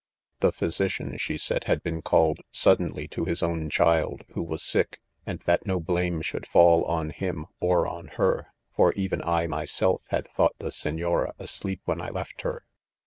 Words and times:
The 0.39 0.51
physician 0.51 1.09
3 1.09 1.17
she 1.19 1.37
said, 1.37 1.65
had 1.65 1.83
been 1.83 2.01
called 2.01 2.39
suddenly^ 2.51 3.07
to' 3.11 3.25
his 3.25 3.43
own 3.43 3.69
child, 3.69 4.23
who 4.29 4.41
was 4.41 4.63
sick; 4.63 4.99
and 5.27 5.39
that 5.45 5.67
no 5.67 5.79
blame 5.79 6.23
should 6.23 6.47
fall 6.47 6.83
on 6.85 7.11
him 7.11 7.45
or 7.59 7.85
on 7.85 8.07
her, 8.17 8.47
for 8.75 8.93
even 8.93 9.21
I, 9.21 9.45
myself, 9.45 10.01
had 10.07 10.27
thought 10.35 10.55
the 10.57 10.71
Senora 10.71 11.35
asleep 11.37 11.81
when 11.85 12.01
I 12.01 12.09
left 12.09 12.41
her. 12.41 12.65